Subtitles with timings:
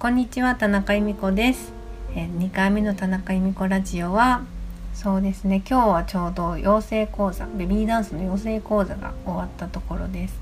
[0.00, 1.74] こんにちは田中由美子です
[2.14, 4.44] え2回目の田中由美子ラジオは
[4.94, 10.40] そうですね今日はちょうど養成講座ベビーダンスの養成講座が終わったところです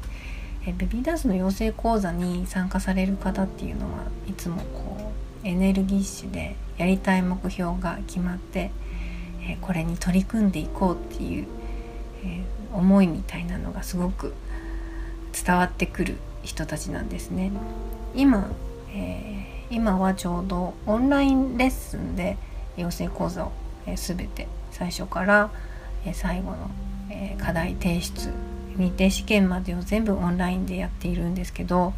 [0.64, 8.70] えベビーダンスの養成講座に参加される方っていうのはいつもこうエネルギッシュでやりたい目標が決まって
[9.42, 11.46] えこれに取り組んでいこうっていう、
[12.24, 14.34] え思いみたいなのがすごく
[15.32, 17.50] 伝わってくる人たちなんですね。
[18.14, 18.50] 今、
[18.94, 22.36] えー、今はちょうどオンラインレッスンで
[22.76, 23.52] 養成講座を、
[23.86, 25.50] えー、全て最初から、
[26.06, 26.70] え、最後の、
[27.10, 28.32] え課題提出
[28.76, 31.94] 認定試験までを全部オンラインでやっているんですけど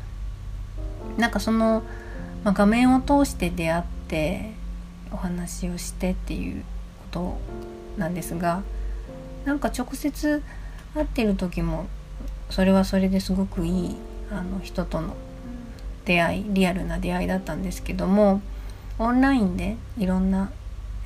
[1.18, 1.82] なんかその、
[2.42, 4.52] ま、画面を通して出会って
[5.12, 6.64] お話をしてっていうこ
[7.10, 7.38] と
[7.98, 8.62] なんですが
[9.44, 10.42] なんか直接
[10.94, 11.86] 会ってる時も
[12.48, 13.96] それはそれですごくいい
[14.32, 15.14] あの人との
[16.04, 18.40] 出会いリアルな出会いだったんですけども
[18.98, 20.50] オンラインでいろんな、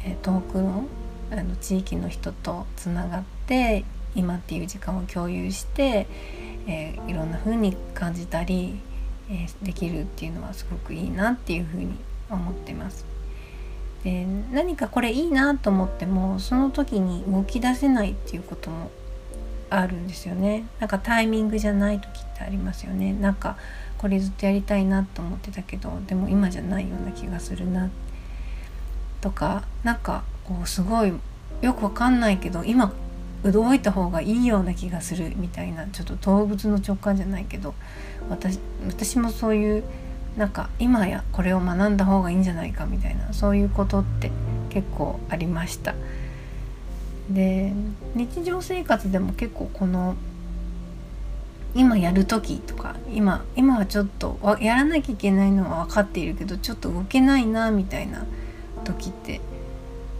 [0.05, 0.87] え遠くの
[1.31, 6.07] あの地域の人とつながって今っていう時間を共有して、
[6.67, 8.79] えー、いろんな風に感じたり、
[9.31, 11.97] えー、できるっていうのはすごくいいなっていうふうに
[12.31, 13.05] 思ってます。
[14.05, 18.91] で何かこれいいなと思ってもその時に動き出せないっていうことも
[19.71, 23.57] あるんですよねなんかタイミングじゃない時ってありますよねなんか
[24.05, 27.89] これずっとやりたいなと思ってたけどでも今じゃないような気がするな
[29.23, 31.13] とかなんかこうすごい
[31.63, 32.93] よくわかんないけど今
[33.45, 37.73] 動いた方がいいような気がするみたいなちょっと動物の直感じゃないけど
[38.29, 39.85] 私私もそういう
[40.37, 44.31] なんか今やこれを学んだ方がいいんじゃないかみたいなそういうことって
[44.69, 45.95] 結構ありました。
[47.31, 47.73] で
[48.15, 50.15] 日常生活でも結構この
[51.75, 58.25] 今やる時とか今今はちょっとやらなきゃいけないのは分かっているけどちょっと動けないなみたいな
[58.85, 59.41] 時って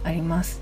[0.03, 0.61] あります。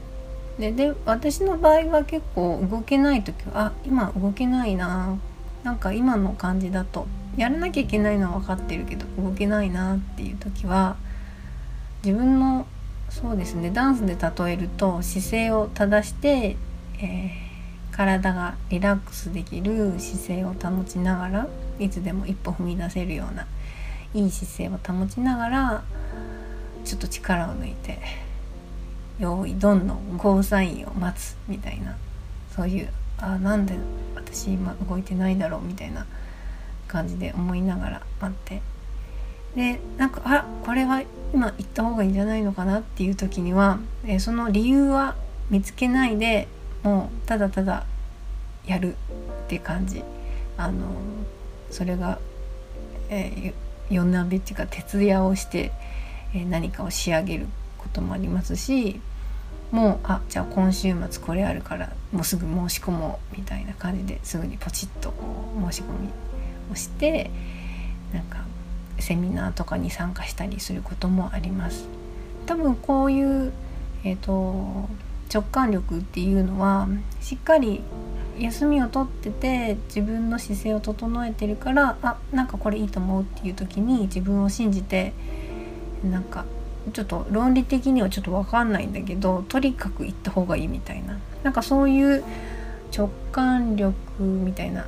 [0.59, 5.17] でで私の場合は結構動けない時はあ今動けないな
[5.63, 10.95] なんか今の感じだとやらなきゃいけないのは分かってるけど動けないなっていう時は
[12.03, 12.67] 自分の
[13.09, 16.57] そうですねダンスで例えると姿勢を正して、
[16.99, 17.52] えー、
[17.95, 21.47] 体がリラックスできる姿勢を保ちながら
[21.79, 23.47] いつでも一歩踏み出せるような
[24.13, 25.83] いい姿勢を保ちながら
[26.83, 27.99] ちょっと力を抜いて
[29.19, 31.95] 用意どんどんゴーサインを待つみたいな
[32.55, 33.75] そういうあなんで
[34.15, 36.05] 私今動いてないだろうみたいな
[36.87, 38.61] 感じで思いながら待って。
[39.55, 45.15] でなんかあこれは今行った方がいいんじゃないのかなっていう時には、え、その理由は
[45.49, 46.47] 見つけないで
[46.83, 47.85] もうただただ
[48.65, 50.03] やるって感じ
[50.57, 50.85] あの
[51.69, 52.19] それが、
[53.09, 55.71] えー、夜なべっていうか徹夜をして、
[56.33, 58.99] えー、何かを仕上げることもありますし
[59.71, 65.11] もうあじゃあ今週末これあるからもうすぐ申し込もうみたいな感じですぐにポチッと
[65.71, 66.09] 申し込み
[66.71, 67.31] をして
[68.13, 68.45] なんか
[68.99, 71.87] セミナーとかに参加したりすることもあります。
[72.45, 73.51] 多分こういう、
[74.03, 74.87] えーと、
[75.33, 76.87] 直感力っていうのは
[77.21, 77.81] しっかり
[78.37, 85.13] 休みを取ってて自分の姿勢を整えてるからあなんかこれいいと思うっていう時に自分を信じて
[86.03, 86.45] なんか
[86.91, 92.23] ちょっと論理的にはちょっと分かんないんだけどとにかく行った方がいいみたいななんかそういう
[92.95, 94.85] 直感力みたいな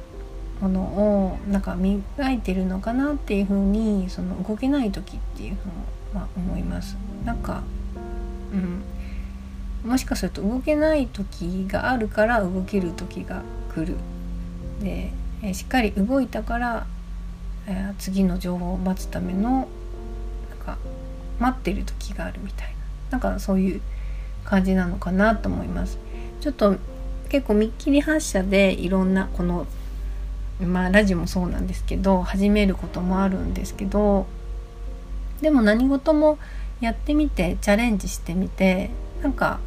[0.61, 5.55] ものをなんか磨いてるのかなっていうふうにその動けない時っていう
[6.11, 6.95] ふうは思います。
[7.25, 7.63] なんか、
[8.53, 8.84] うん、
[9.85, 13.96] もしかすると動けない時があるから動ける時が来る。
[14.81, 15.12] で
[15.44, 16.88] えしっかり動いたから、
[17.68, 19.68] え次の情報を待つための
[20.50, 20.78] なんか
[21.40, 22.68] 待ってる時があるみたい
[23.12, 23.81] ななんかそういう
[24.44, 26.00] 感じなのかなと思います。
[26.41, 26.78] ちょっと
[27.29, 29.67] 結構見っきり発車でいろんなこの
[30.62, 34.26] まあラジオもそうなんですけど始めることもあるんですけど
[35.41, 36.40] でも何事も
[36.81, 38.90] やってみてチャレンジしてみて
[39.26, 39.59] なんか、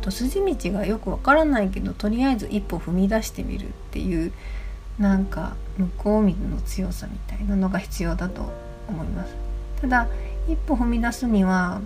[0.00, 4.32] と、筋道がよくわからないけどとりあえず一歩踏み出してみるっていう
[4.98, 8.50] なんか向こう見の強さみたいなのが必要だと
[8.88, 9.34] 思います。
[9.80, 10.08] ただ
[10.48, 11.80] 一歩踏み出すには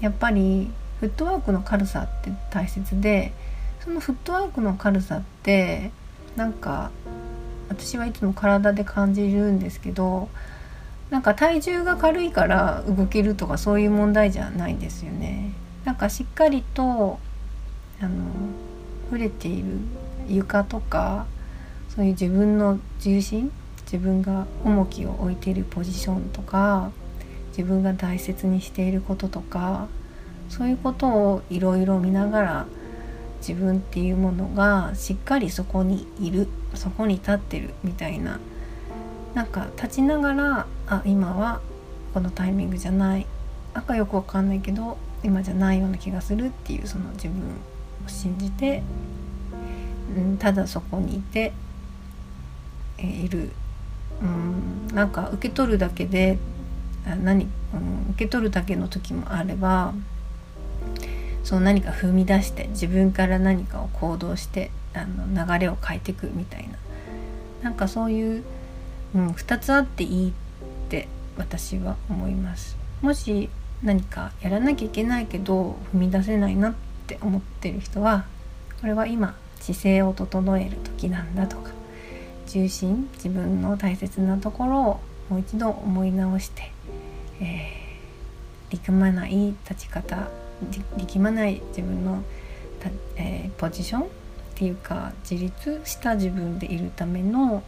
[0.00, 0.70] やっぱり
[1.00, 3.32] フットワークの軽さって大切で
[3.84, 5.90] そのフットワークの軽さって
[6.36, 6.90] なんか
[7.68, 10.28] 私はいつも体で感じるんですけど
[11.10, 15.52] なんか体重が軽いから動けるとかそういう問題じゃないんですよね。
[15.84, 17.20] なんかしっかりと
[18.00, 18.24] あの
[19.06, 19.78] 触れている
[20.28, 21.26] 床とか
[21.88, 23.50] そういう自分の重心
[23.84, 26.90] 自分が重きを置いているポジションとか
[27.50, 29.86] 自分が大切にしていることとか
[30.48, 32.66] そういうことをいろいろ見ながら
[33.38, 38.40] 自分っていうものがしっかりそこにいるそこに立ってるみたいな
[39.34, 41.60] なんか立ちながらあ今は
[42.12, 43.26] このタイミングじゃない
[43.74, 47.42] 赤よくわかんないけど今じゃないような気がするっていうその自分。
[48.08, 48.82] 信じて、
[50.16, 51.52] うん、ただそこにいて、
[52.98, 53.50] えー、いる、
[54.22, 56.38] うん、なんか受け取るだけで
[57.22, 59.94] 何、うん、受け取るだけの時もあれば
[61.44, 66.76] その何か踏み出して自分から何かを行動してあの流れを変えていくみたいな
[67.62, 68.44] なんかそういう、
[69.14, 70.32] うん、2つあっていいっ
[70.88, 72.76] て私は思います。
[73.02, 73.50] もし
[73.82, 76.74] 何かやらなきゃいけないけど踏み出せないな
[77.06, 78.24] って思ってる人は
[78.80, 81.70] これは今姿勢を整える時なんだとか
[82.48, 86.72] 重心自分の大切なところをもう一度思い直して、
[87.40, 90.28] えー、力まない立ち方
[90.96, 92.22] 力まない自分の、
[93.16, 94.06] えー、ポジションっ
[94.56, 97.62] ていうか自立した自分でいるための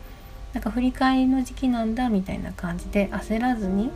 [0.53, 3.91] なんか振り返りの時期なんだみたいな感じで焦らずに、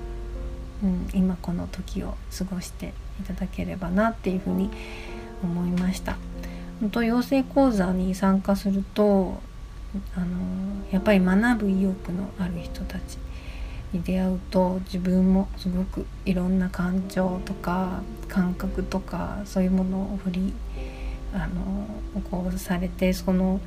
[0.84, 4.70] うん、今この時を過ごしていただければなっていうふうに
[5.42, 6.16] 思いました。
[6.80, 9.38] 本当養成講座に参加すると
[10.16, 10.26] あの
[10.90, 13.18] やっぱり学ぶ意欲のある人たち
[13.92, 20.54] に出会うと自分もすごくいろんな感情とか感覚とかそういうものを振り
[21.34, 23.60] あのこうされてその、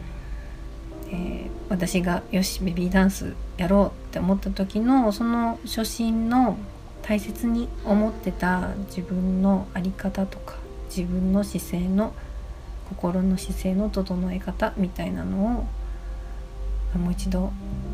[1.09, 6.57] えー、私がよしベビーダンスやろうって思った時のその初心の
[7.01, 10.64] 大切に思ってた自分の在り方とか
[10.95, 12.13] 自分の姿勢の
[12.89, 15.67] 心の姿勢の整え方みたいなの
[16.93, 17.51] をもう一度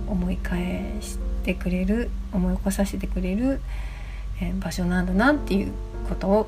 [0.08, 3.60] 思い返してくれる思い起こさせてくれる、
[4.40, 5.72] え場所なんだなっていう
[6.08, 6.48] ことを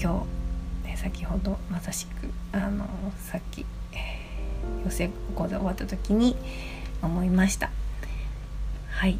[0.00, 0.24] 今
[0.84, 2.86] 日、ね、先ほどまさしくあの
[3.18, 6.36] さっき、えー、養成講座終わった時に
[7.02, 7.70] 思いました。
[8.90, 9.18] はい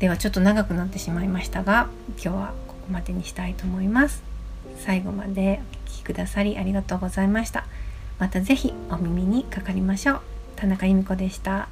[0.00, 4.33] ではちょっと長くなってしまいましたが今日はここまでにしたいと思います。
[4.78, 7.66] 最後までお聴きくださりありがとうございました。
[8.18, 10.20] また是非お耳にかかりましょう。
[10.56, 11.68] 田中由美子でした。